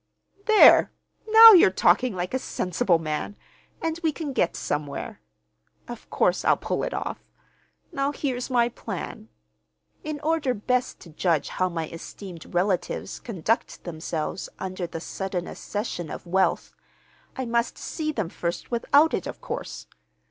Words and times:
"There! 0.45 0.91
Now 1.29 1.51
you're 1.51 1.69
talking 1.69 2.15
like 2.15 2.33
a 2.33 2.39
sensible 2.39 2.97
man, 2.97 3.35
and 3.83 3.99
we 4.01 4.11
can 4.11 4.33
get 4.33 4.55
somewhere. 4.55 5.21
Of 5.87 6.09
course 6.09 6.43
I'll 6.43 6.57
pull 6.57 6.81
it 6.81 6.91
off! 6.91 7.23
Now 7.91 8.11
here's 8.11 8.49
my 8.49 8.67
plan. 8.67 9.29
In 10.03 10.19
order 10.21 10.55
best 10.55 10.99
to 11.01 11.11
judge 11.11 11.49
how 11.49 11.69
my 11.69 11.87
esteemed 11.87 12.51
relatives 12.51 13.19
conduct 13.19 13.83
themselves 13.83 14.49
under 14.57 14.87
the 14.87 14.99
sudden 14.99 15.45
accession 15.45 16.09
of 16.09 16.25
wealth, 16.25 16.73
I 17.37 17.45
must 17.45 17.77
see 17.77 18.11
them 18.11 18.29
first 18.29 18.71
without 18.71 19.13
it, 19.13 19.27
of 19.27 19.39
course. 19.39 19.85